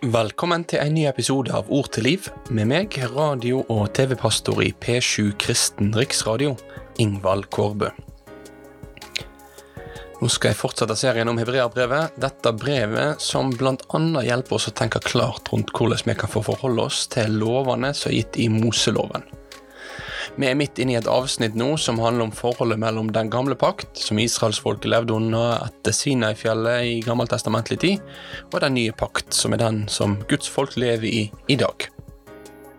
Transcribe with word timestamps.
Velkommen 0.00 0.62
til 0.64 0.80
en 0.80 0.94
ny 0.96 1.02
episode 1.04 1.52
av 1.52 1.66
Ord 1.76 1.90
til 1.92 2.06
liv, 2.06 2.24
med 2.48 2.70
meg, 2.70 2.94
radio- 3.12 3.66
og 3.68 3.90
TV-pastor 3.92 4.62
i 4.64 4.70
P7 4.72 5.34
Kristen 5.36 5.90
Riksradio, 5.92 6.54
Ingvald 7.04 7.50
Kårbø. 7.52 7.90
Nå 10.22 10.30
skal 10.32 10.54
jeg 10.54 10.56
fortsette 10.56 10.96
serien 10.96 11.28
om 11.28 11.36
hebreabrevet, 11.36 12.16
dette 12.16 12.52
brevet 12.56 13.20
som 13.20 13.52
bl.a. 13.52 13.76
hjelper 14.24 14.56
oss 14.56 14.70
å 14.70 14.74
tenke 14.80 15.04
klart 15.04 15.52
rundt 15.52 15.74
hvordan 15.76 16.08
vi 16.08 16.16
kan 16.16 16.32
få 16.32 16.46
forholde 16.48 16.88
oss 16.88 17.02
til 17.12 17.36
lovene 17.36 17.92
som 17.92 18.08
er 18.08 18.22
gitt 18.22 18.40
i 18.40 18.48
Moseloven. 18.48 19.28
Vi 20.40 20.48
er 20.48 20.56
midt 20.56 20.78
inne 20.80 20.94
i 20.94 20.96
et 20.96 21.08
avsnitt 21.10 21.56
nå 21.58 21.74
som 21.76 21.98
handler 22.00 22.30
om 22.30 22.30
forholdet 22.32 22.80
mellom 22.80 23.10
den 23.12 23.28
gamle 23.28 23.52
pakt, 23.60 23.98
som 24.00 24.16
israelsfolket 24.22 24.88
levde 24.88 25.12
under 25.12 25.66
etter 25.66 25.92
Sinai-fjellet 25.92 26.86
i 26.88 26.94
gammeltestamentlig 27.04 27.76
tid, 27.82 28.06
og 28.48 28.62
den 28.64 28.78
nye 28.78 28.94
pakt, 28.96 29.34
som 29.36 29.52
er 29.52 29.60
den 29.60 29.82
som 29.92 30.14
Guds 30.30 30.48
folk 30.48 30.78
lever 30.80 31.04
i 31.10 31.24
i 31.52 31.58
dag. 31.60 31.84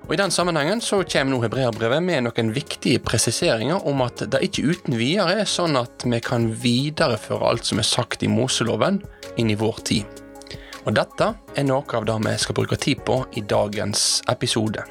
Og 0.07 0.15
I 0.15 0.19
den 0.23 0.33
sammenhengen 0.33 0.81
så 0.81 1.03
kommer 1.05 1.35
nå 1.35 1.41
hebreerbrevet 1.43 2.01
med 2.03 2.25
noen 2.25 2.49
viktige 2.55 3.03
presiseringer 3.05 3.85
om 3.87 4.01
at 4.07 4.23
det 4.33 4.41
ikke 4.47 4.65
uten 4.73 4.97
videre 4.97 5.43
er 5.43 5.49
sånn 5.49 5.77
at 5.77 6.01
vi 6.01 6.17
kan 6.25 6.49
videreføre 6.63 7.51
alt 7.51 7.69
som 7.69 7.79
er 7.83 7.85
sagt 7.85 8.25
i 8.25 8.31
Moseloven, 8.31 9.03
inn 9.37 9.53
i 9.53 9.59
vår 9.59 9.83
tid. 9.91 10.23
Og 10.81 10.97
dette 10.97 11.29
er 11.53 11.69
noe 11.69 11.85
av 11.93 12.09
det 12.09 12.17
vi 12.25 12.33
skal 12.41 12.57
bruke 12.57 12.81
tid 12.81 13.05
på 13.05 13.21
i 13.37 13.45
dagens 13.45 14.23
episode. 14.33 14.81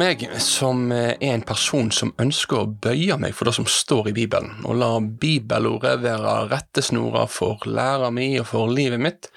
Meg, 0.00 0.24
som 0.42 0.88
er 0.94 1.20
en 1.30 1.44
person 1.46 1.90
som 1.94 2.14
ønsker 2.20 2.62
å 2.62 2.70
bøye 2.86 3.18
meg 3.20 3.36
for 3.36 3.48
det 3.48 3.54
som 3.58 3.68
står 3.68 4.10
i 4.10 4.16
Bibelen, 4.16 4.64
og 4.64 4.80
la 4.80 4.90
bibelordet 5.00 5.98
være 6.02 6.34
rettesnora 6.50 7.26
for 7.30 7.68
læra 7.68 8.10
mi 8.14 8.32
og 8.40 8.48
for 8.50 8.72
livet 8.72 9.02
mitt, 9.02 9.30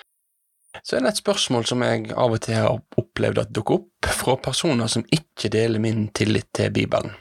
så 0.82 0.98
er 0.98 1.06
det 1.06 1.14
et 1.14 1.22
spørsmål 1.22 1.68
som 1.70 1.84
jeg 1.86 2.10
av 2.18 2.34
og 2.34 2.42
til 2.44 2.58
har 2.58 2.80
opplevd 3.00 3.44
at 3.44 3.54
dukker 3.54 3.82
opp 3.82 4.14
fra 4.24 4.40
personer 4.42 4.90
som 4.90 5.06
ikke 5.14 5.52
deler 5.54 5.84
min 5.84 6.08
tillit 6.16 6.50
til 6.56 6.74
Bibelen. 6.74 7.14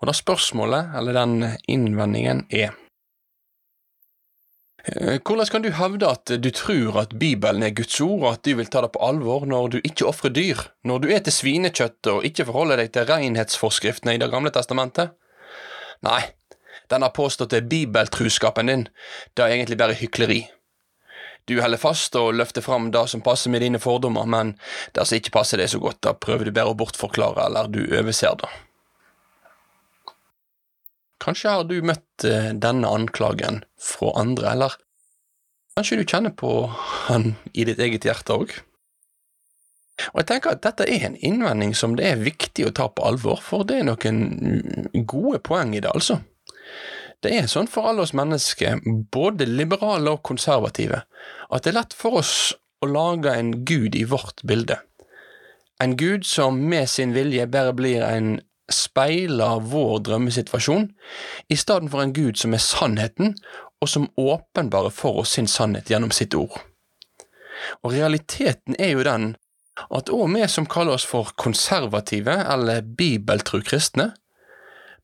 Og 0.00 0.08
det 0.08 0.16
spørsmålet, 0.18 0.96
eller 0.98 1.16
den 1.16 1.36
innvendingen, 1.70 2.46
er 2.50 2.72
Eh, 2.72 2.89
hvordan 4.86 5.50
kan 5.52 5.64
du 5.64 5.70
hevde 5.76 6.08
at 6.08 6.32
du 6.42 6.50
tror 6.50 7.00
at 7.02 7.18
Bibelen 7.18 7.62
er 7.62 7.74
Guds 7.76 8.00
ord, 8.00 8.20
og 8.22 8.32
at 8.32 8.44
du 8.44 8.54
vil 8.56 8.70
ta 8.70 8.80
det 8.84 8.92
på 8.94 9.02
alvor 9.04 9.46
når 9.48 9.68
du 9.74 9.78
ikke 9.82 10.08
ofrer 10.08 10.32
dyr, 10.32 10.62
når 10.84 11.02
du 11.02 11.08
eter 11.12 11.34
svinekjøtt 11.34 12.10
og 12.12 12.24
ikke 12.24 12.46
forholder 12.48 12.80
deg 12.80 12.92
til 12.94 13.08
renhetsforskriftene 13.10 14.16
i 14.16 14.22
Det 14.22 14.30
gamle 14.32 14.52
testamentet? 14.54 15.12
Nei, 16.06 16.22
denne 16.88 17.10
påståtte 17.12 17.60
bibeltruskapen 17.60 18.72
din, 18.72 18.88
det 19.36 19.44
er 19.44 19.58
egentlig 19.58 19.78
bare 19.78 19.98
hykleri. 19.98 20.46
Du 21.48 21.60
holder 21.60 21.80
fast 21.80 22.16
og 22.16 22.34
løfter 22.38 22.62
fram 22.62 22.90
det 22.94 23.08
som 23.10 23.22
passer 23.24 23.50
med 23.50 23.64
dine 23.64 23.80
fordommer, 23.82 24.26
men 24.26 24.54
det 24.94 25.06
som 25.06 25.18
ikke 25.18 25.34
passer 25.34 25.60
deg 25.60 25.70
så 25.72 25.80
godt, 25.82 26.00
da 26.06 26.14
prøver 26.14 26.48
du 26.48 26.54
bare 26.54 26.72
å 26.72 26.78
bortforklare, 26.78 27.48
eller 27.48 27.70
du 27.72 27.82
overser 27.84 28.36
det. 28.40 28.50
Kanskje 31.20 31.52
har 31.52 31.66
du 31.68 31.76
møtt 31.84 32.24
eh, 32.24 32.52
denne 32.56 32.88
anklagen 32.88 33.62
fra 33.80 34.14
andre, 34.20 34.54
eller 34.54 34.76
kanskje 35.76 36.00
du 36.00 36.08
kjenner 36.08 36.32
på 36.36 36.54
han 37.06 37.34
i 37.52 37.66
ditt 37.68 37.80
eget 37.82 38.08
hjerte 38.08 38.36
òg? 38.40 38.54
Og 40.14 40.22
jeg 40.22 40.28
tenker 40.30 40.54
at 40.54 40.62
dette 40.64 40.86
er 40.88 41.04
en 41.10 41.18
innvending 41.20 41.74
som 41.76 41.92
det 41.98 42.06
er 42.08 42.24
viktig 42.24 42.64
å 42.66 42.74
ta 42.76 42.88
på 42.88 43.04
alvor, 43.04 43.42
for 43.44 43.66
det 43.68 43.82
er 43.82 43.88
noen 43.90 45.04
gode 45.04 45.42
poeng 45.44 45.74
i 45.76 45.82
det, 45.84 45.92
altså. 45.92 46.22
Det 47.20 47.34
er 47.36 47.50
sånn 47.52 47.68
for 47.68 47.90
alle 47.90 48.06
oss 48.06 48.14
mennesker, 48.16 48.80
både 49.12 49.44
liberale 49.44 50.14
og 50.16 50.22
konservative, 50.24 51.02
at 51.52 51.64
det 51.66 51.74
er 51.74 51.82
lett 51.82 51.96
for 51.96 52.22
oss 52.22 52.54
å 52.80 52.88
lage 52.88 53.34
en 53.36 53.58
gud 53.68 53.96
i 53.98 54.06
vårt 54.08 54.40
bilde. 54.48 54.78
En 55.80 55.98
gud 56.00 56.24
som 56.28 56.56
med 56.68 56.88
sin 56.88 57.12
vilje 57.12 57.44
bare 57.52 57.76
blir 57.76 58.04
en 58.04 58.38
speiler 58.74 59.60
vår 59.70 59.98
drømmesituasjon, 60.06 60.88
i 61.48 61.56
stedet 61.56 61.90
for 61.92 62.02
en 62.02 62.14
Gud 62.16 62.38
som 62.40 62.54
er 62.54 62.62
sannheten, 62.64 63.34
og 63.80 63.88
som 63.88 64.10
åpenbarer 64.20 64.92
for 64.92 65.22
oss 65.22 65.36
sin 65.36 65.48
sannhet 65.48 65.90
gjennom 65.90 66.12
sitt 66.14 66.34
ord. 66.36 66.58
Og 67.84 67.94
realiteten 67.94 68.76
er 68.78 68.94
jo 68.94 69.06
den 69.06 69.34
at 69.90 70.10
òg 70.12 70.34
vi 70.34 70.46
som 70.48 70.68
kaller 70.68 70.98
oss 70.98 71.06
for 71.08 71.32
konservative 71.40 72.34
eller 72.52 72.82
bibeltru 72.84 73.62
kristne, 73.64 74.10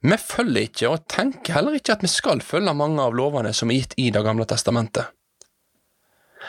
vi 0.06 0.16
følger 0.20 0.68
ikke 0.68 0.88
og 0.92 1.06
tenker 1.08 1.56
heller 1.56 1.78
ikke 1.78 1.96
at 1.96 2.02
vi 2.04 2.10
skal 2.12 2.42
følge 2.44 2.74
mange 2.76 3.02
av 3.02 3.16
lovene 3.16 3.52
som 3.56 3.72
er 3.72 3.80
gitt 3.80 3.94
i 3.96 4.10
Det 4.12 4.22
gamle 4.22 4.44
testamentet. 4.44 5.08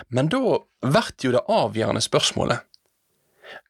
Men 0.09 0.28
da 0.29 0.59
blir 0.84 1.13
jo 1.23 1.31
det 1.34 1.45
avgjørende 1.47 2.03
spørsmålet 2.03 2.66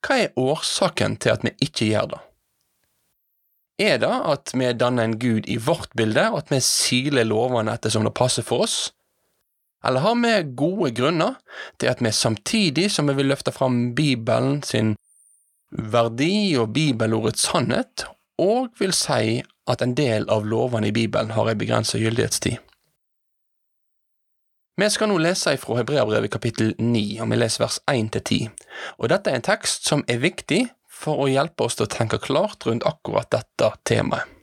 hva 0.02 0.16
er 0.24 0.40
årsaken 0.42 1.20
til 1.22 1.36
at 1.36 1.44
vi 1.46 1.52
ikke 1.62 1.92
gjør 1.92 2.08
det? 2.16 2.22
Er 3.78 4.00
det 4.02 4.10
at 4.10 4.52
vi 4.58 4.72
danner 4.74 5.06
en 5.06 5.20
gud 5.22 5.46
i 5.46 5.60
vårt 5.62 5.92
bilde, 5.98 6.24
og 6.32 6.40
at 6.42 6.52
vi 6.52 6.62
siler 6.66 7.28
lovene 7.30 7.76
ettersom 7.78 8.08
det 8.08 8.16
passer 8.18 8.46
for 8.46 8.66
oss? 8.66 8.78
Eller 9.86 10.02
har 10.02 10.16
vi 10.18 10.56
gode 10.58 10.92
grunner 10.98 11.36
til 11.78 11.92
at 11.92 12.02
vi 12.02 12.12
samtidig 12.12 12.90
som 12.92 13.08
vi 13.08 13.14
vil 13.20 13.30
løfte 13.30 13.54
fram 13.54 13.94
Bibelen 13.96 14.64
sin 14.64 14.96
verdi 15.70 16.56
og 16.58 16.74
bibelordets 16.74 17.46
sannhet, 17.46 18.08
og 18.42 18.70
vil 18.80 18.94
si 18.94 19.44
at 19.68 19.84
en 19.84 19.94
del 19.98 20.26
av 20.32 20.46
lovene 20.46 20.90
i 20.90 20.96
Bibelen 20.96 21.36
har 21.36 21.50
en 21.50 21.60
begrenset 21.60 22.02
gyldighetstid? 22.02 22.58
Vi 24.78 24.90
skal 24.94 25.10
nå 25.10 25.18
lese 25.18 25.56
fra 25.58 25.80
Hebreabrevet 25.80 26.32
kapittel 26.32 26.76
9, 26.78 27.20
og 27.22 27.32
vi 27.32 27.38
leser 27.38 27.64
vers 27.64 27.80
1 27.90 28.12
til 28.14 28.22
10. 28.22 28.50
Og 29.02 29.10
dette 29.10 29.32
er 29.32 29.40
en 29.40 29.46
tekst 29.46 29.88
som 29.90 30.04
er 30.08 30.22
viktig 30.22 30.68
for 30.98 31.22
å 31.22 31.30
hjelpe 31.30 31.68
oss 31.68 31.78
til 31.78 31.86
å 31.86 31.92
tenke 31.94 32.20
klart 32.22 32.66
rundt 32.66 32.86
akkurat 32.88 33.30
dette 33.34 33.72
temaet. 33.88 34.34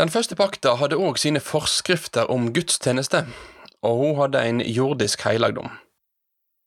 Den 0.00 0.08
første 0.08 0.36
pakta 0.36 0.78
hadde 0.80 0.96
òg 0.96 1.18
sine 1.20 1.40
forskrifter 1.44 2.30
om 2.32 2.48
gudstjeneste, 2.56 3.26
og 3.84 3.98
hun 4.00 4.14
hadde 4.22 4.44
en 4.48 4.60
jordisk 4.64 5.26
helligdom. 5.26 5.68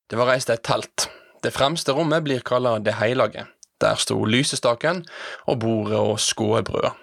Det 0.09 0.19
var 0.19 0.29
reist 0.29 0.51
et 0.53 0.61
telt. 0.61 1.07
Det 1.41 1.53
fremste 1.53 1.95
rommet 1.97 2.23
blir 2.25 2.45
kalla 2.45 2.77
Det 2.79 2.99
heilage. 2.99 3.47
Der 3.81 3.97
sto 3.97 4.23
lysestaken 4.25 5.03
og 5.47 5.59
bordet 5.59 5.97
og 5.97 6.19
skåebrødet. 6.21 6.93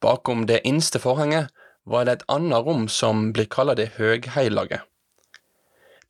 Bakom 0.00 0.44
det 0.46 0.60
innste 0.68 1.00
forhenget 1.00 1.48
var 1.86 2.04
det 2.04 2.12
et 2.12 2.26
annet 2.28 2.66
rom 2.66 2.84
som 2.88 3.32
blir 3.32 3.48
kalla 3.48 3.74
Det 3.74 3.94
høgheilage. 3.96 4.82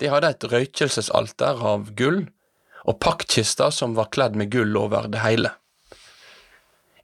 De 0.00 0.10
hadde 0.12 0.30
et 0.32 0.48
røykelsesalter 0.52 1.62
av 1.64 1.92
gull 1.96 2.26
og 2.86 2.98
pakkkister 3.02 3.72
som 3.74 3.96
var 3.96 4.10
kledd 4.14 4.36
med 4.36 4.52
gull 4.52 4.76
over 4.78 5.08
det 5.10 5.22
hele. 5.24 5.52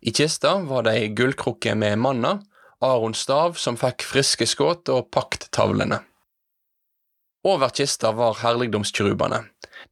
I 0.02 0.12
kista 0.12 0.56
var 0.66 0.86
det 0.86 0.96
ei 0.98 1.10
gullkrukke 1.14 1.74
med 1.78 2.00
manna, 2.02 2.40
Arons 2.82 3.20
stav 3.22 3.54
som 3.62 3.78
fikk 3.78 4.02
friske 4.02 4.46
skudd 4.50 4.90
og 4.90 5.12
pakttavlene. 5.14 6.00
Over 7.46 7.70
kista 7.74 8.10
var 8.14 8.40
herligdomskirubene, 8.42 9.44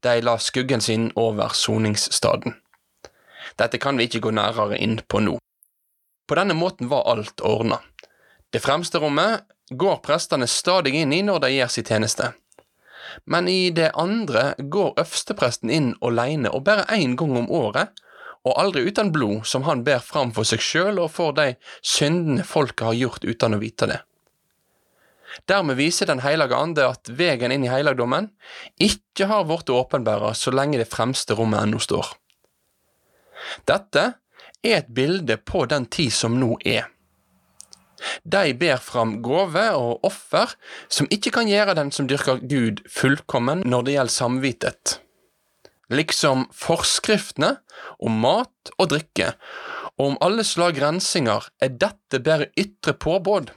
de 0.02 0.16
la 0.22 0.36
skuggen 0.38 0.82
sin 0.82 1.10
over 1.14 1.54
soningsstaden. 1.54 2.56
Dette 3.58 3.78
kan 3.78 3.98
vi 3.98 4.06
ikke 4.06 4.24
gå 4.26 4.34
nærere 4.34 4.78
inn 4.78 4.98
på 5.06 5.22
nå. 5.22 5.38
På 6.26 6.38
denne 6.38 6.54
måten 6.54 6.90
var 6.90 7.08
alt 7.10 7.42
ordna. 7.46 7.80
Det 8.50 8.62
fremste 8.62 8.98
rommet 8.98 9.46
går 9.70 10.02
prestene 10.02 10.46
stadig 10.50 10.94
inn 10.98 11.14
i 11.14 11.22
når 11.26 11.42
de 11.44 11.52
gjør 11.54 11.70
sin 11.74 11.86
tjeneste, 11.86 12.32
men 13.24 13.48
i 13.48 13.70
det 13.74 13.90
andre 13.98 14.54
går 14.58 14.94
øverstepresten 15.00 15.70
inn 15.70 15.94
aleine 16.04 16.52
og 16.54 16.64
bare 16.68 16.86
én 16.96 17.16
gang 17.18 17.36
om 17.38 17.50
året, 17.50 17.90
og 18.44 18.56
aldri 18.56 18.86
uten 18.88 19.10
blod, 19.12 19.42
som 19.44 19.66
han 19.66 19.82
ber 19.84 20.00
fram 20.00 20.30
for 20.32 20.48
seg 20.48 20.62
sjøl 20.64 21.00
og 21.02 21.10
for 21.12 21.36
de 21.36 21.54
syndene 21.84 22.46
folket 22.46 22.86
har 22.88 22.96
gjort 22.96 23.26
uten 23.26 23.56
å 23.56 23.60
vite 23.60 23.88
det. 23.90 24.00
Dermed 25.46 25.76
viser 25.78 26.06
Den 26.06 26.22
hellige 26.24 26.56
ande 26.56 26.86
at 26.88 27.08
veien 27.08 27.52
inn 27.52 27.64
i 27.64 27.70
helligdommen 27.70 28.30
ikke 28.82 29.28
har 29.30 29.44
blitt 29.46 29.70
åpenbæra 29.70 30.32
så 30.34 30.50
lenge 30.50 30.80
det 30.80 30.90
fremste 30.90 31.36
rommet 31.38 31.62
ennå 31.62 31.78
står. 31.78 32.08
Dette 33.68 34.06
er 34.64 34.80
et 34.80 34.90
bilde 34.90 35.36
på 35.36 35.64
den 35.70 35.86
tid 35.86 36.12
som 36.12 36.36
nå 36.40 36.56
er. 36.66 36.88
De 38.24 38.54
ber 38.58 38.80
fram 38.82 39.18
gaver 39.24 39.76
og 39.78 40.06
offer 40.06 40.54
som 40.88 41.08
ikke 41.12 41.32
kan 41.34 41.50
gjøre 41.50 41.76
den 41.78 41.92
som 41.94 42.08
dyrker 42.10 42.42
Gud, 42.42 42.82
fullkommen 42.88 43.64
når 43.66 43.86
det 43.86 43.96
gjelder 43.96 44.16
samvittighet. 44.16 44.96
Liksom 45.90 46.46
forskriftene 46.54 47.56
om 47.98 48.20
mat 48.22 48.72
og 48.78 48.92
drikke, 48.92 49.32
og 49.98 50.12
om 50.12 50.18
alle 50.24 50.44
slag 50.46 50.78
rensinger, 50.80 51.48
er 51.60 51.74
dette 51.74 52.22
bare 52.22 52.52
ytre 52.58 52.94
påbud. 52.94 53.50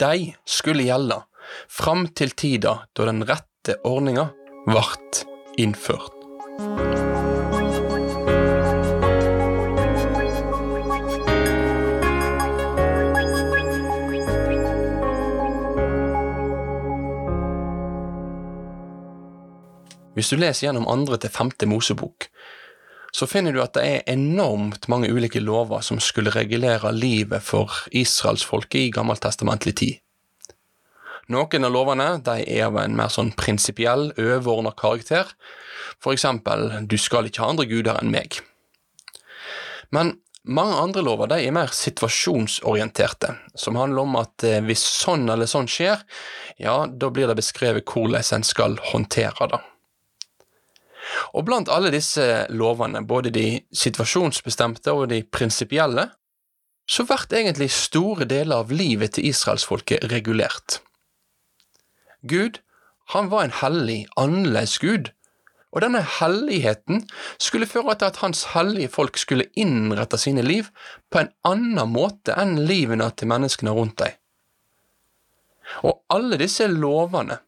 De 0.00 0.32
skulle 0.48 0.86
gjelde 0.86 1.20
fram 1.68 2.06
til 2.16 2.34
tida 2.38 2.78
da 2.96 3.08
den 3.10 3.24
rette 3.26 3.78
ordninga 3.86 4.30
vart 4.70 5.24
innført. 5.60 6.15
Hvis 20.16 20.32
du 20.32 20.38
leser 20.40 20.70
gjennom 20.70 20.88
andre 20.88 21.18
til 21.20 21.32
femte 21.32 21.68
Mosebok, 21.68 22.30
så 23.16 23.28
finner 23.28 23.52
du 23.52 23.60
at 23.62 23.76
det 23.76 23.84
er 23.84 24.08
enormt 24.12 24.88
mange 24.92 25.08
ulike 25.12 25.40
lover 25.40 25.84
som 25.84 26.00
skulle 26.02 26.32
regulere 26.34 26.90
livet 26.92 27.44
for 27.44 27.72
israelsfolket 27.92 28.80
i 28.80 28.90
gammeltestamentlig 28.92 29.76
tid. 29.76 30.02
Noen 31.32 31.66
av 31.66 31.72
lovene 31.74 32.08
er 32.38 32.66
av 32.68 32.76
en 32.78 32.96
mer 32.96 33.10
sånn 33.10 33.32
prinsipiell, 33.36 34.12
overordna 34.14 34.72
karakter, 34.78 35.32
for 36.00 36.14
eksempel 36.14 36.68
du 36.86 36.96
skal 37.00 37.26
ikke 37.26 37.42
ha 37.42 37.50
andre 37.52 37.66
guder 37.68 37.98
enn 38.00 38.12
meg. 38.12 38.38
Men 39.90 40.14
mange 40.46 40.76
andre 40.78 41.02
lover 41.02 41.32
er 41.34 41.54
mer 41.54 41.72
situasjonsorienterte, 41.74 43.32
som 43.58 43.78
handler 43.80 44.06
om 44.06 44.20
at 44.20 44.44
eh, 44.46 44.60
hvis 44.62 44.84
sånn 45.02 45.26
eller 45.32 45.50
sånn 45.50 45.66
skjer, 45.70 46.04
ja, 46.62 46.84
da 46.86 47.10
blir 47.10 47.26
det 47.26 47.40
beskrevet 47.40 47.88
hvordan 47.90 48.22
en 48.38 48.46
skal 48.46 48.78
håndtere 48.92 49.50
det. 49.50 49.64
Og 51.34 51.46
blant 51.46 51.70
alle 51.72 51.92
disse 51.94 52.46
lovene, 52.50 53.04
både 53.06 53.32
de 53.34 53.46
situasjonsbestemte 53.74 54.92
og 54.92 55.08
de 55.12 55.22
prinsipielle, 55.22 56.08
så 56.86 57.06
ble 57.06 57.40
egentlig 57.40 57.70
store 57.74 58.26
deler 58.30 58.62
av 58.62 58.70
livet 58.70 59.16
til 59.16 59.26
israelsfolket 59.30 60.06
regulert. 60.12 60.80
Gud, 62.22 62.60
han 63.14 63.30
var 63.30 63.46
en 63.46 63.56
hellig, 63.62 64.00
annerledes 64.18 64.78
Gud, 64.82 65.10
og 65.74 65.82
denne 65.84 66.00
helligheten 66.00 67.02
skulle 67.42 67.68
føre 67.68 67.96
til 67.98 68.08
at 68.08 68.20
hans 68.22 68.46
hellige 68.54 68.88
folk 68.88 69.18
skulle 69.20 69.50
innrette 69.58 70.18
sine 70.18 70.42
liv 70.46 70.70
på 71.12 71.20
en 71.20 71.32
annen 71.44 71.90
måte 71.92 72.32
enn 72.38 72.56
livene 72.64 73.10
til 73.12 73.28
menneskene 73.28 73.74
rundt 73.76 73.98
dem. 74.00 74.14
Og 75.82 75.98
alle 76.14 76.38
disse 76.40 76.68
lovene 76.70 77.40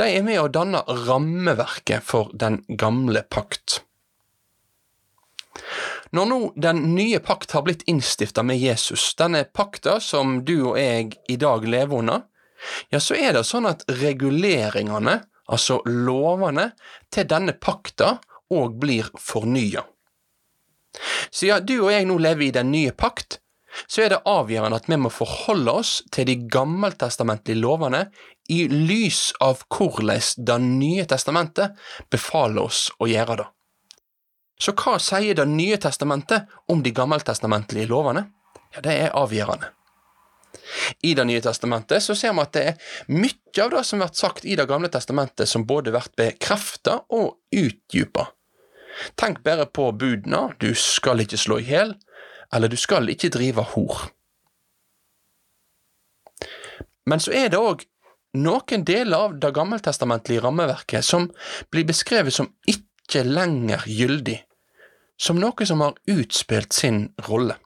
de 0.00 0.08
er 0.08 0.24
med 0.26 0.40
å 0.40 0.48
danne 0.52 0.82
rammeverket 1.06 2.04
for 2.04 2.30
den 2.34 2.62
gamle 2.68 3.22
pakt. 3.22 3.80
Når 6.14 6.28
nå 6.30 6.38
den 6.56 6.82
nye 6.94 7.18
pakt 7.24 7.52
har 7.56 7.64
blitt 7.66 7.84
innstifta 7.90 8.44
med 8.46 8.60
Jesus, 8.60 9.08
denne 9.18 9.44
pakta 9.44 9.98
som 10.00 10.40
du 10.46 10.54
og 10.72 10.78
jeg 10.78 11.16
i 11.28 11.38
dag 11.40 11.66
lever 11.66 12.02
under, 12.02 12.26
ja, 12.90 13.00
så 13.00 13.16
er 13.18 13.34
det 13.36 13.44
sånn 13.46 13.68
at 13.68 13.84
reguleringene, 14.00 15.18
altså 15.46 15.80
lovene, 15.86 16.70
til 17.12 17.28
denne 17.28 17.52
pakta 17.52 18.16
òg 18.52 18.78
blir 18.80 19.10
fornya. 19.20 19.84
Siden 21.30 21.66
du 21.68 21.74
og 21.82 21.90
jeg 21.92 22.06
nå 22.08 22.16
lever 22.22 22.48
i 22.48 22.54
den 22.54 22.72
nye 22.72 22.94
pakt, 22.96 23.40
så 23.86 24.04
er 24.04 24.14
det 24.14 24.22
avgjørende 24.28 24.78
at 24.80 24.88
vi 24.88 24.98
må 25.00 25.10
forholde 25.12 25.74
oss 25.82 25.98
til 26.14 26.28
de 26.28 26.36
gammeltestamentlige 26.52 27.60
lovene 27.60 28.06
i 28.52 28.64
lys 28.70 29.32
av 29.42 29.64
hvordan 29.66 30.44
Det 30.46 30.58
nye 30.62 31.04
testamentet 31.04 31.76
befaler 32.10 32.62
oss 32.62 32.86
å 32.98 33.08
gjøre 33.10 33.40
det. 33.42 33.46
Så 34.60 34.72
hva 34.72 34.96
sier 35.02 35.34
Det 35.34 35.46
nye 35.48 35.76
testamentet 35.76 36.46
om 36.68 36.82
de 36.82 36.90
gammeltestamentlige 36.90 37.90
lovene? 37.90 38.26
Ja, 38.74 38.80
det 38.80 38.94
er 38.94 39.16
avgjørende. 39.16 39.72
I 41.02 41.14
Det 41.14 41.26
nye 41.26 41.42
testamentet 41.42 42.02
så 42.02 42.14
ser 42.14 42.32
vi 42.32 42.42
at 42.42 42.54
det 42.54 42.64
er 42.70 43.12
mye 43.12 43.62
av 43.62 43.70
det 43.74 43.84
som 43.84 44.00
blir 44.00 44.14
sagt 44.14 44.44
i 44.44 44.56
Det 44.56 44.66
gamle 44.68 44.88
testamentet 44.88 45.48
som 45.48 45.66
både 45.66 45.92
blir 45.92 46.08
bekreftet 46.16 47.04
og 47.10 47.36
utdypet. 47.52 48.32
Tenk 49.20 49.42
bare 49.44 49.66
på 49.66 49.90
budene 49.92 50.54
du 50.60 50.70
skal 50.74 51.20
ikke 51.20 51.36
slå 51.36 51.58
i 51.60 51.68
hjel, 51.68 51.92
eller 52.54 52.68
du 52.68 52.76
skal 52.76 53.08
ikke 53.12 53.32
drive 53.34 53.64
hor. 53.74 54.06
Men 57.06 57.22
så 57.22 57.34
er 57.38 57.52
det 57.52 57.60
òg 57.60 57.84
noen 58.36 58.84
deler 58.84 59.28
av 59.28 59.36
det 59.40 59.52
gammeltestamentlige 59.56 60.42
rammeverket 60.44 61.04
som 61.06 61.30
blir 61.72 61.86
beskrevet 61.88 62.34
som 62.34 62.50
ikke 62.68 63.22
lenger 63.24 63.86
gyldig, 63.86 64.40
som 65.16 65.38
noe 65.40 65.68
som 65.68 65.84
har 65.84 65.96
utspilt 66.10 66.76
sin 66.76 67.06
rolle. 67.28 67.56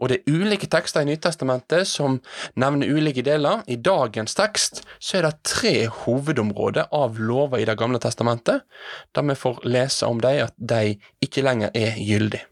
Og 0.00 0.08
det 0.08 0.22
er 0.22 0.32
ulike 0.32 0.68
tekster 0.70 1.04
i 1.04 1.10
Nytestamentet 1.10 1.88
som 1.90 2.18
nevner 2.56 2.88
ulike 2.88 3.20
deler. 3.26 3.60
I 3.68 3.76
dagens 3.76 4.32
tekst 4.38 4.80
så 4.96 5.18
er 5.18 5.26
det 5.26 5.42
tre 5.44 5.74
hovedområder 6.04 6.88
av 6.94 7.18
lover 7.20 7.60
i 7.60 7.66
Det 7.68 7.76
gamle 7.76 8.00
testamentet, 8.00 8.64
der 9.12 9.26
vi 9.28 9.36
får 9.36 9.60
lese 9.68 10.06
om 10.06 10.22
dem 10.24 10.46
at 10.46 10.54
de 10.56 10.96
ikke 11.20 11.44
lenger 11.44 11.74
er 11.74 12.00
gyldige. 12.00 12.46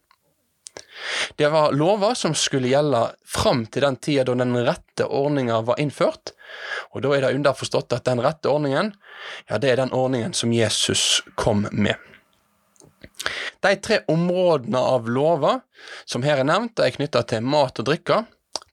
Det 1.36 1.48
var 1.52 1.72
lover 1.76 2.14
som 2.14 2.34
skulle 2.34 2.70
gjelde 2.70 3.02
fram 3.26 3.64
til 3.66 3.84
den 3.84 3.98
tida 4.00 4.24
da 4.28 4.34
den 4.40 4.56
rette 4.66 5.06
ordninga 5.06 5.60
var 5.66 5.80
innført, 5.82 6.32
og 6.94 7.04
da 7.04 7.14
er 7.14 7.26
det 7.26 7.34
underforstått 7.36 7.92
at 7.96 8.06
den 8.08 8.22
rette 8.24 8.50
ordningen, 8.50 8.92
ja, 9.48 9.58
det 9.58 9.72
er 9.72 9.82
den 9.82 9.94
ordningen 9.96 10.34
som 10.36 10.54
Jesus 10.54 11.22
kom 11.36 11.66
med. 11.72 11.96
De 13.64 13.72
tre 13.82 14.02
områdene 14.12 14.78
av 14.78 15.08
lover 15.08 15.62
som 16.04 16.24
her 16.26 16.42
er 16.42 16.48
nevnt, 16.48 16.80
er 16.80 16.94
knytta 16.94 17.24
til 17.28 17.44
mat 17.44 17.80
og 17.80 17.88
drikke, 17.88 18.22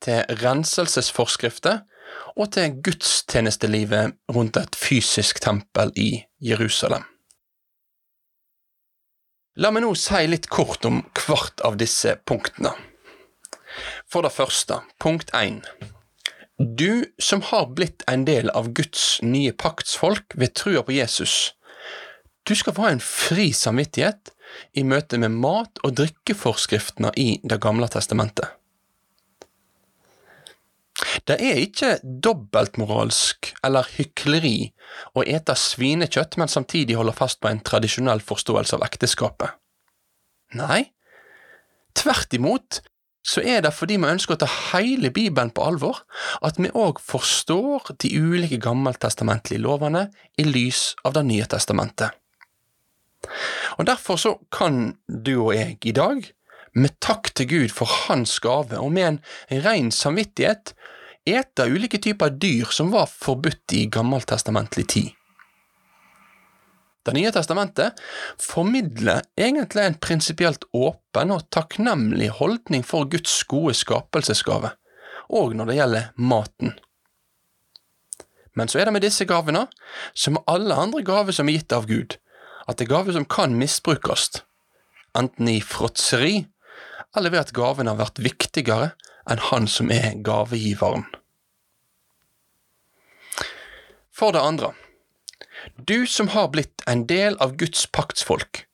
til 0.04 0.24
renselsesforskrifter 0.44 1.82
og 2.36 2.52
til 2.54 2.76
gudstjenestelivet 2.84 4.18
rundt 4.36 4.60
et 4.60 4.78
fysisk 4.78 5.40
tempel 5.44 5.94
i 5.96 6.12
Jerusalem. 6.44 7.06
La 9.54 9.70
meg 9.70 9.84
nå 9.84 9.92
si 9.94 10.24
litt 10.26 10.48
kort 10.50 10.86
om 10.90 11.04
hvert 11.14 11.62
av 11.68 11.76
disse 11.78 12.16
punktene. 12.26 12.72
For 14.10 14.26
det 14.26 14.34
første, 14.34 14.80
punkt 14.98 15.30
1. 15.38 15.60
Du 16.58 17.06
som 17.22 17.44
har 17.52 17.68
blitt 17.78 18.02
en 18.10 18.26
del 18.26 18.50
av 18.58 18.72
Guds 18.74 19.20
nye 19.22 19.54
paktsfolk 19.54 20.34
ved 20.42 20.56
trua 20.58 20.82
på 20.86 20.96
Jesus, 20.98 21.54
du 22.50 22.56
skal 22.58 22.74
få 22.74 22.88
ha 22.88 22.96
en 22.96 23.04
fri 23.04 23.52
samvittighet 23.54 24.34
i 24.74 24.84
møte 24.90 25.22
med 25.22 25.38
mat- 25.38 25.82
og 25.86 26.00
drikkeforskriftene 26.02 27.14
i 27.14 27.38
Det 27.46 27.62
gamle 27.62 27.88
testamentet. 27.94 28.50
Det 31.26 31.40
er 31.42 31.60
ikke 31.62 31.96
dobbeltmoralsk 32.04 33.54
eller 33.66 33.88
hykleri 33.96 34.72
å 35.18 35.24
ete 35.26 35.56
svinekjøtt, 35.58 36.38
men 36.38 36.52
samtidig 36.52 36.98
holde 37.00 37.16
fast 37.18 37.42
på 37.42 37.50
en 37.50 37.62
tradisjonell 37.66 38.22
forståelse 38.22 38.78
av 38.78 38.86
ekteskapet. 38.86 39.56
Nei, 40.60 40.84
tvert 41.98 42.36
imot 42.38 42.84
så 43.24 43.42
er 43.48 43.62
det 43.64 43.72
fordi 43.72 43.96
vi 44.02 44.10
ønsker 44.12 44.36
å 44.36 44.42
ta 44.42 44.50
hele 44.74 45.10
Bibelen 45.16 45.54
på 45.56 45.64
alvor, 45.64 46.02
at 46.44 46.60
vi 46.60 46.72
òg 46.76 47.00
forstår 47.00 47.94
de 48.04 48.12
ulike 48.20 48.60
gammeltestamentlige 48.62 49.64
lovene 49.64 50.10
i 50.38 50.44
lys 50.44 50.92
av 51.08 51.16
Det 51.16 51.24
nye 51.30 51.48
testamentet. 51.48 52.12
Og 53.80 53.88
Derfor 53.88 54.20
så 54.20 54.36
kan 54.52 54.98
du 55.08 55.38
og 55.38 55.54
jeg 55.56 55.80
i 55.88 55.96
dag, 55.96 56.26
med 56.74 56.96
takk 57.04 57.32
til 57.38 57.50
Gud 57.50 57.74
for 57.74 57.90
Hans 58.08 58.40
gave, 58.44 58.80
og 58.80 58.92
med 58.94 59.08
en 59.08 59.64
ren 59.66 59.92
samvittighet, 59.94 60.74
ete 61.26 61.68
ulike 61.72 62.02
typer 62.04 62.34
dyr 62.36 62.72
som 62.74 62.92
var 62.92 63.08
forbudt 63.12 63.76
i 63.78 63.86
gammeltestamentlig 63.92 64.88
tid. 64.92 65.12
Det 67.04 67.12
nye 67.18 67.32
testamentet 67.36 68.00
formidler 68.40 69.26
egentlig 69.40 69.84
en 69.84 70.00
prinsipielt 70.00 70.64
åpen 70.72 71.34
og 71.36 71.50
takknemlig 71.52 72.30
holdning 72.40 72.86
for 72.88 73.10
Guds 73.12 73.36
gode 73.52 73.76
skapelsesgave, 73.76 74.72
og 75.30 75.56
når 75.56 75.70
det 75.70 75.78
gjelder 75.82 76.10
maten. 76.16 76.78
Men 78.56 78.70
så 78.70 78.80
er 78.80 78.88
det 78.88 78.96
med 78.96 79.04
disse 79.04 79.26
gavene, 79.28 79.66
som 80.14 80.40
alle 80.48 80.78
andre 80.78 81.04
gaver 81.04 81.36
som 81.36 81.50
er 81.50 81.60
gitt 81.60 81.76
av 81.76 81.90
Gud, 81.90 82.16
at 82.70 82.80
det 82.80 82.88
er 82.88 82.94
gaver 82.94 83.18
som 83.18 83.28
kan 83.28 83.56
misbrukes, 83.60 84.30
enten 85.18 85.50
i 85.52 85.60
fråtseri 85.60 86.46
eller 87.18 87.34
ved 87.34 87.46
at 87.46 87.54
gaven 87.56 87.90
har 87.90 88.00
vært 88.00 88.22
viktigere 88.24 88.94
enn 89.30 89.44
han 89.50 89.68
som 89.70 89.92
er 89.94 90.18
gavegiveren. 90.26 91.06
For 94.14 94.34
det 94.36 94.44
andre, 94.44 94.74
du 95.78 96.06
som 96.10 96.30
har 96.34 96.52
blitt 96.54 96.84
en 96.90 97.06
del 97.10 97.38
av 97.42 97.56
Guds 97.58 97.86
paktsfolk, 97.88 98.66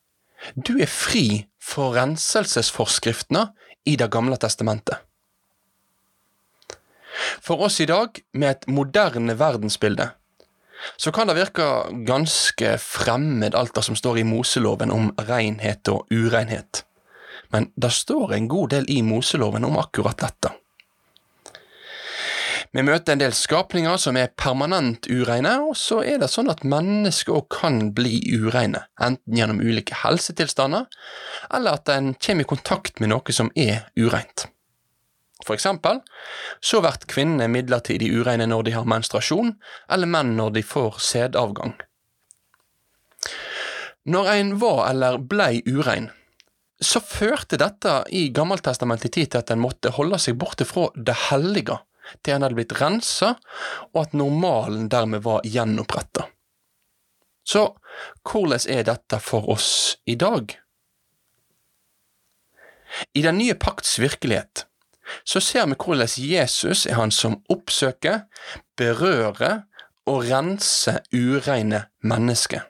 du 0.54 0.76
er 0.80 0.90
fri 0.90 1.46
for 1.60 1.94
renselsesforskriftene 1.96 3.50
i 3.88 3.96
Det 3.96 4.10
gamle 4.12 4.36
testamentet. 4.36 4.98
For 7.40 7.60
oss 7.64 7.80
i 7.80 7.88
dag, 7.88 8.20
med 8.32 8.50
et 8.50 8.66
moderne 8.68 9.38
verdensbilde, 9.38 10.10
så 10.96 11.12
kan 11.12 11.28
det 11.28 11.36
virke 11.36 11.64
ganske 12.08 12.76
fremmed 12.80 13.56
alt 13.56 13.74
det 13.76 13.84
som 13.84 13.96
står 13.96 14.20
i 14.20 14.26
Moseloven 14.28 14.92
om 14.92 15.10
renhet 15.28 15.88
og 15.92 16.08
urenhet 16.12 16.84
men 17.50 17.70
det 17.76 17.92
står 17.94 18.34
en 18.34 18.48
god 18.48 18.74
del 18.74 18.90
i 18.90 19.00
Moseloven 19.02 19.64
om 19.66 19.78
akkurat 19.80 20.18
dette. 20.22 20.52
Vi 22.70 22.84
møter 22.86 23.16
en 23.16 23.22
del 23.22 23.32
skapninger 23.34 23.96
som 23.98 24.14
er 24.14 24.30
permanent 24.38 25.08
ureine, 25.10 25.56
og 25.66 25.74
så 25.78 26.04
er 26.06 26.20
det 26.22 26.28
sånn 26.30 26.52
at 26.52 26.62
mennesker 26.62 27.40
òg 27.40 27.48
kan 27.50 27.80
bli 27.96 28.20
ureine, 28.30 28.84
enten 29.02 29.40
gjennom 29.40 29.58
ulike 29.58 29.98
helsetilstander, 30.04 30.86
eller 31.50 31.80
at 31.80 31.90
en 31.90 32.12
kommer 32.14 32.46
i 32.46 32.50
kontakt 32.52 33.02
med 33.02 33.10
noe 33.10 33.34
som 33.34 33.50
er 33.58 33.88
ureint. 33.98 34.46
For 35.42 35.56
eksempel 35.56 35.98
så 36.62 36.82
blir 36.84 37.08
kvinnene 37.10 37.50
midlertidig 37.50 38.12
ureine 38.14 38.46
når 38.46 38.68
de 38.68 38.76
har 38.76 38.86
menstruasjon, 38.86 39.56
eller 39.90 40.10
menn 40.14 40.36
når 40.38 40.54
de 40.60 40.62
får 40.62 41.00
sædavgang. 41.02 41.74
Når 44.06 44.30
en 44.36 44.56
var 44.62 44.86
eller 44.92 45.18
blei 45.18 45.58
urein, 45.66 46.10
så 46.80 47.00
førte 47.04 47.58
dette 47.60 47.92
i 48.16 48.28
Gammeltestamentet 48.34 49.12
tid 49.12 49.30
til 49.32 49.42
at 49.42 49.52
en 49.52 49.60
måtte 49.60 49.92
holde 49.94 50.18
seg 50.22 50.38
borte 50.40 50.64
fra 50.68 50.88
det 50.96 51.16
hellige 51.28 51.76
til 52.24 52.34
en 52.34 52.46
hadde 52.46 52.56
blitt 52.58 52.74
rensa, 52.80 53.34
og 53.92 54.00
at 54.02 54.16
normalen 54.16 54.88
dermed 54.90 55.22
var 55.22 55.44
gjenoppretta. 55.46 56.26
Så 57.46 57.68
hvordan 58.26 58.66
er 58.70 58.86
dette 58.88 59.20
for 59.22 59.48
oss 59.52 59.98
i 60.10 60.16
dag? 60.18 60.56
I 63.14 63.22
den 63.22 63.38
nye 63.38 63.54
pakts 63.54 63.98
virkelighet 64.02 64.66
så 65.26 65.40
ser 65.42 65.66
vi 65.66 65.78
hvordan 65.78 66.10
Jesus 66.22 66.84
er 66.86 66.98
han 66.98 67.10
som 67.14 67.40
oppsøker, 67.50 68.24
berører 68.78 69.64
og 70.10 70.26
renser 70.30 71.00
ureine 71.14 71.84
mennesker. 72.02 72.66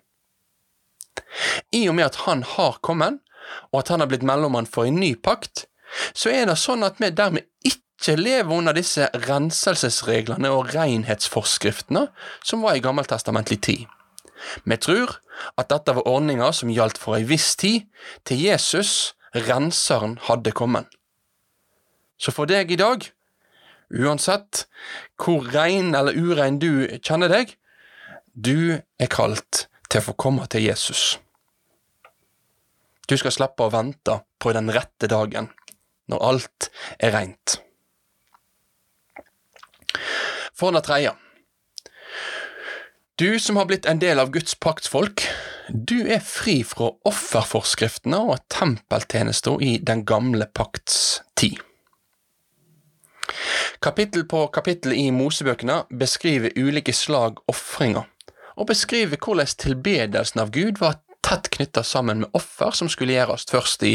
I 1.76 1.86
og 1.88 1.96
med 1.98 2.08
at 2.08 2.22
han 2.24 2.42
har 2.56 2.80
kommet, 2.84 3.20
og 3.72 3.82
at 3.82 3.92
han 3.92 4.02
har 4.02 4.10
blitt 4.10 4.26
mellommann 4.26 4.68
for 4.68 4.88
en 4.88 5.00
ny 5.00 5.14
pakt, 5.18 5.66
så 6.14 6.32
er 6.32 6.46
det 6.48 6.58
sånn 6.60 6.84
at 6.86 7.00
vi 7.02 7.10
dermed 7.14 7.48
ikke 7.66 8.16
lever 8.16 8.52
under 8.54 8.76
disse 8.76 9.08
renselsesreglene 9.26 10.50
og 10.54 10.70
renhetsforskriftene 10.74 12.06
som 12.46 12.62
var 12.64 12.78
i 12.78 12.84
gammeltestamentlig 12.84 13.60
tid. 13.66 13.86
Vi 14.64 14.76
tror 14.80 15.18
at 15.60 15.70
dette 15.72 15.94
var 15.96 16.08
ordninger 16.08 16.52
som 16.56 16.72
gjaldt 16.72 17.00
for 17.00 17.18
ei 17.18 17.26
viss 17.28 17.52
tid, 17.60 17.86
til 18.24 18.40
Jesus, 18.40 19.14
renseren, 19.34 20.18
hadde 20.26 20.54
kommet. 20.56 20.88
Så 22.20 22.32
for 22.34 22.48
deg 22.48 22.72
i 22.72 22.80
dag, 22.80 23.04
uansett 23.90 24.66
hvor 25.20 25.46
rein 25.54 25.94
eller 25.96 26.16
urein 26.16 26.60
du 26.62 26.86
kjenner 27.02 27.32
deg, 27.32 27.56
du 28.32 28.78
er 28.78 29.10
kalt 29.10 29.66
til 29.90 30.00
å 30.00 30.08
få 30.10 30.16
komme 30.20 30.46
til 30.50 30.68
Jesus. 30.68 31.18
Du 33.10 33.16
skal 33.18 33.34
slippe 33.34 33.66
å 33.66 33.72
vente 33.74 34.20
på 34.38 34.52
den 34.54 34.70
rette 34.70 35.08
dagen, 35.10 35.48
når 36.06 36.22
alt 36.28 36.68
er 37.02 37.10
reint. 37.16 37.56
For 40.54 40.70
det 40.76 40.84
tredje. 40.86 41.16
Du 43.18 43.34
som 43.42 43.58
har 43.58 43.66
blitt 43.66 43.88
en 43.90 43.98
del 43.98 44.22
av 44.22 44.30
Guds 44.30 44.54
paktsfolk, 44.54 45.24
du 45.68 46.06
er 46.06 46.22
fri 46.22 46.60
fra 46.62 46.92
offerforskriftene 47.10 48.22
og 48.30 48.44
tempeltjenester 48.52 49.58
i 49.58 49.74
den 49.82 50.06
gamle 50.06 50.46
pakts 50.46 51.20
tid. 51.34 51.58
Kapittel 53.82 54.22
på 54.30 54.46
kapittel 54.54 54.94
i 54.94 55.10
Mosebøkene 55.14 55.82
beskriver 55.98 56.54
ulike 56.56 56.94
slag 56.94 57.42
ofringer, 57.50 58.06
og 58.54 58.70
beskriver 58.70 59.18
hvordan 59.18 59.56
tilbedelsen 59.58 60.46
av 60.46 60.54
Gud 60.54 60.78
var 60.78 61.00
tett 61.24 61.50
knytta 61.50 61.82
sammen 61.86 62.22
med 62.24 62.36
offer 62.36 62.74
som 62.76 62.88
skulle 62.90 63.16
gjøres 63.16 63.46
først 63.50 63.82
i 63.86 63.94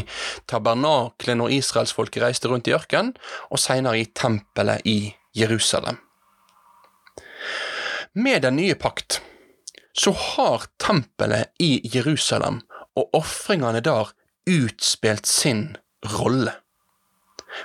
tabernaklet 0.49 1.39
når 1.39 1.55
israelsfolket 1.59 2.23
reiste 2.23 2.51
rundt 2.51 2.69
i 2.69 2.75
ørkenen, 2.77 3.13
og 3.51 3.61
senere 3.61 4.01
i 4.01 4.09
tempelet 4.13 4.85
i 4.85 5.13
Jerusalem. 5.35 5.99
Med 8.15 8.45
den 8.45 8.55
nye 8.55 8.75
pakt 8.79 9.19
så 9.95 10.11
har 10.11 10.67
tempelet 10.79 11.51
i 11.59 11.79
Jerusalem 11.93 12.61
og 12.95 13.17
ofringene 13.17 13.81
der 13.83 14.11
utspilt 14.47 15.27
sin 15.27 15.75
rolle. 16.15 16.53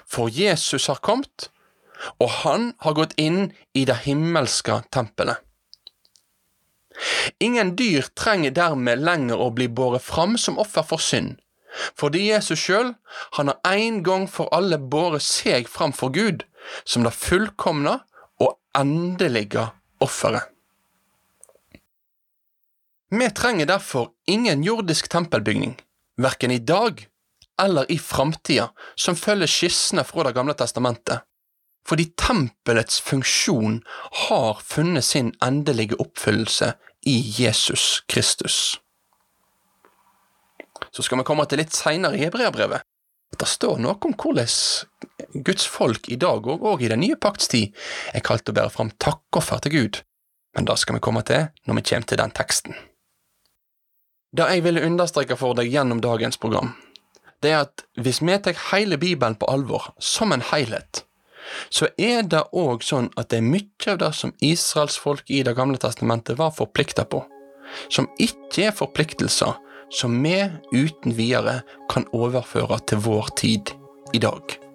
For 0.07 0.31
Jesus 0.31 0.87
har 0.87 1.03
kommet, 1.03 1.51
og 2.19 2.31
han 2.43 2.73
har 2.83 2.97
gått 2.99 3.17
inn 3.19 3.51
i 3.75 3.85
det 3.87 4.03
himmelske 4.07 4.81
tempelet. 4.95 5.43
Ingen 7.41 7.75
dyr 7.77 8.09
trenger 8.19 8.53
dermed 8.57 9.01
lenger 9.05 9.41
å 9.41 9.51
bli 9.55 9.69
båret 9.69 10.05
fram 10.05 10.37
som 10.39 10.59
offer 10.61 10.85
for 10.87 11.03
synd, 11.03 11.39
fordi 11.99 12.27
Jesus 12.29 12.61
sjøl, 12.61 12.95
han 13.39 13.53
har 13.53 13.75
en 13.77 14.01
gang 14.07 14.27
for 14.29 14.51
alle 14.55 14.79
båret 14.79 15.25
seg 15.25 15.69
fram 15.71 15.95
for 15.97 16.13
Gud 16.15 16.45
som 16.85 17.07
det 17.07 17.15
fullkomne 17.17 18.01
og 18.43 18.57
endelige 18.77 19.69
offeret. 20.03 20.49
Vi 23.11 23.27
trenger 23.35 23.67
derfor 23.67 24.13
ingen 24.31 24.63
jordisk 24.63 25.09
tempelbygning, 25.11 25.75
verken 26.17 26.53
i 26.55 26.61
dag 26.63 27.07
eller 27.61 27.89
i 27.91 27.99
framtida, 27.99 28.71
som 28.95 29.17
følger 29.19 29.51
skissene 29.51 30.05
fra 30.07 30.25
Det 30.25 30.35
gamle 30.37 30.55
testamentet, 30.55 31.25
fordi 31.87 32.07
tempelets 32.17 33.01
funksjon 33.01 33.81
har 34.29 34.63
funnet 34.63 35.05
sin 35.05 35.33
endelige 35.43 35.99
oppfyllelse 36.01 36.71
i 37.07 37.17
Jesus 37.43 38.03
Kristus. 38.07 38.81
Så 40.91 41.03
skal 41.03 41.21
vi 41.21 41.27
komme 41.29 41.47
til 41.49 41.61
litt 41.61 41.75
seinere 41.77 42.19
i 42.19 42.25
Hebreabrevet. 42.25 42.85
Det 43.39 43.47
står 43.47 43.79
noe 43.79 43.95
om 43.95 44.15
hvordan 44.19 45.43
Guds 45.47 45.67
folk 45.71 46.09
i 46.11 46.19
dag 46.19 46.47
og, 46.51 46.65
og 46.67 46.83
i 46.83 46.91
den 46.91 47.03
nye 47.05 47.17
pakts 47.21 47.51
tid 47.53 47.77
er 48.13 48.25
kalt 48.27 48.49
å 48.51 48.55
bære 48.57 48.73
fram 48.75 48.91
takkoffer 48.99 49.63
til 49.65 49.77
Gud, 49.77 50.01
men 50.57 50.67
det 50.67 50.77
skal 50.83 50.99
vi 50.99 51.05
komme 51.05 51.23
til 51.27 51.47
når 51.65 51.79
vi 51.79 51.85
kommer 51.93 52.11
til 52.11 52.21
den 52.21 52.35
teksten. 52.35 52.79
Det 54.35 54.47
jeg 54.51 54.65
ville 54.67 54.83
understreke 54.87 55.39
for 55.39 55.57
deg 55.59 55.71
gjennom 55.71 56.03
dagens 56.03 56.39
program, 56.39 56.75
det 57.43 57.55
er 57.55 57.65
at 57.65 57.85
hvis 57.99 58.21
vi 58.23 58.37
tar 58.43 58.59
hele 58.71 58.99
Bibelen 59.01 59.39
på 59.39 59.49
alvor, 59.51 59.93
som 59.99 60.35
en 60.35 60.45
helhet, 60.53 61.05
så 61.69 61.89
er 61.99 62.23
det 62.23 62.43
òg 62.57 62.85
sånn 62.87 63.11
at 63.17 63.31
det 63.31 63.41
er 63.41 63.49
mye 63.49 63.93
av 63.93 63.99
det 64.03 64.13
som 64.17 64.35
Israels 64.41 64.99
folk 65.01 65.31
i 65.31 65.43
Det 65.43 65.57
gamle 65.57 65.79
testamentet 65.79 66.39
var 66.39 66.55
forplikta 66.55 67.05
på, 67.05 67.25
som 67.89 68.09
ikke 68.19 68.69
er 68.69 68.77
forpliktelser 68.77 69.59
som 69.91 70.23
vi 70.23 70.39
uten 70.73 71.17
videre 71.17 71.61
kan 71.91 72.07
overføre 72.15 72.79
til 72.87 73.03
vår 73.03 73.31
tid 73.37 73.75
i 74.15 74.23
dag. 74.23 74.70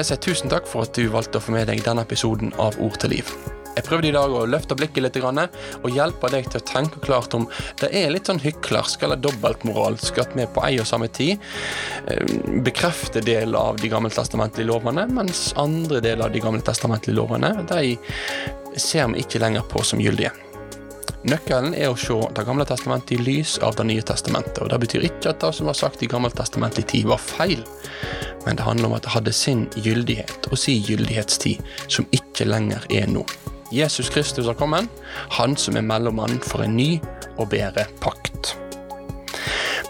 Jeg 0.00 0.08
si 0.08 0.20
tusen 0.30 0.52
takk 0.52 0.68
for 0.68 0.86
at 0.86 0.96
du 0.96 1.10
valgte 1.12 1.40
å 1.40 1.44
få 1.44 1.52
med 1.54 1.68
deg 1.68 1.82
denne 1.84 2.04
episoden 2.06 2.54
av 2.62 2.78
Ord 2.80 2.96
til 3.02 3.18
liv. 3.18 3.32
Jeg 3.76 3.86
prøvde 3.86 4.08
i 4.08 4.14
dag 4.14 4.32
å 4.34 4.46
løfte 4.50 4.74
blikket 4.76 5.04
litt 5.04 5.16
og 5.20 5.94
hjelpe 5.94 6.30
deg 6.32 6.48
til 6.50 6.60
å 6.60 6.66
tenke 6.66 7.02
klart 7.04 7.34
om 7.38 7.46
det 7.80 7.90
er 7.94 8.10
litt 8.10 8.26
sånn 8.26 8.42
hyklersk 8.42 9.04
eller 9.06 9.20
dobbeltmoralsk 9.22 10.18
at 10.18 10.34
vi 10.34 10.48
på 10.50 10.64
ei 10.66 10.80
og 10.82 10.88
samme 10.90 11.08
tid 11.08 11.38
eh, 12.10 12.34
bekrefter 12.66 13.22
deler 13.24 13.58
av 13.60 13.78
de 13.80 13.92
gammeltestamentlige 13.92 14.68
lovene, 14.72 15.06
mens 15.06 15.52
andre 15.60 16.02
deler 16.02 16.26
av 16.26 16.34
de 16.34 16.42
gammeltestamentlige 16.42 17.16
lovene 17.16 17.54
de 17.70 17.96
ser 18.76 19.08
vi 19.14 19.22
ikke 19.22 19.42
lenger 19.42 19.66
på 19.70 19.84
som 19.86 20.02
gyldige. 20.02 20.34
Nøkkelen 21.20 21.74
er 21.76 21.90
å 21.92 21.98
se 22.00 22.16
Det 22.32 22.46
gamle 22.48 22.64
testamentet 22.64 23.18
i 23.18 23.20
lys 23.20 23.58
av 23.60 23.74
Det 23.76 23.84
nye 23.84 24.02
testamentet. 24.02 24.62
og 24.62 24.70
Det 24.70 24.78
betyr 24.80 25.04
ikke 25.04 25.34
at 25.34 25.40
det 25.40 25.52
som 25.54 25.68
var 25.68 25.76
sagt 25.76 26.02
i 26.02 26.08
gammeltestamentlig 26.08 26.86
tid, 26.86 27.06
var 27.06 27.20
feil, 27.20 27.60
men 28.46 28.56
det 28.56 28.66
handler 28.66 28.90
om 28.90 28.96
at 28.96 29.06
det 29.06 29.14
hadde 29.14 29.34
sin 29.36 29.66
gyldighet 29.76 30.48
og 30.50 30.58
sin 30.58 30.82
gyldighetstid, 30.86 31.60
som 31.88 32.08
ikke 32.16 32.48
lenger 32.48 32.86
er 32.90 33.10
nå. 33.10 33.24
Jesus 33.70 34.10
Kristus 34.10 34.48
har 34.50 34.58
kommet, 34.58 34.88
han 35.36 35.54
som 35.56 35.76
er 35.78 35.86
mellommann 35.86 36.40
for 36.42 36.64
en 36.64 36.74
ny 36.76 36.96
og 37.36 37.52
bedre 37.52 37.86
pakt. 38.02 38.56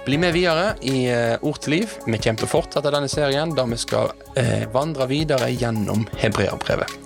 Bli 0.04 0.18
med 0.20 0.32
videre 0.32 0.74
i 0.82 1.06
uh, 1.12 1.36
Ord 1.44 1.60
til 1.60 1.76
liv. 1.78 1.96
Vi 2.06 2.18
kommer 2.18 2.40
til 2.40 2.48
å 2.48 2.50
fortsette 2.50 2.92
denne 2.92 3.08
serien 3.08 3.52
da 3.56 3.66
vi 3.68 3.78
skal 3.80 4.12
uh, 4.36 4.64
vandre 4.72 5.08
videre 5.10 5.50
gjennom 5.52 6.06
hebreerbrevet. 6.20 6.96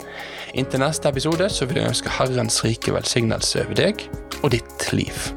Inntil 0.54 0.84
neste 0.84 1.10
episode 1.10 1.48
så 1.50 1.66
vil 1.66 1.82
jeg 1.82 1.90
ønske 1.90 2.14
Herrens 2.20 2.60
rike 2.62 2.94
velsignelse 2.94 3.64
over 3.66 3.80
deg 3.80 4.06
og 4.42 4.52
ditt 4.54 4.92
liv. 4.94 5.32